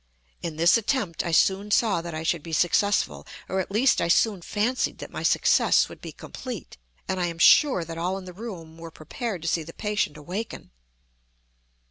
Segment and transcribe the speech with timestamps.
[0.41, 4.41] In this attempt I soon saw that I should be successful—or at least I soon
[4.41, 8.79] fancied that my success would be complete—and I am sure that all in the room
[8.79, 10.71] were prepared to see the patient awaken.